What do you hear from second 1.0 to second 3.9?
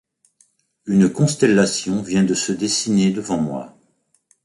constellation vient de se dessiner devant moi.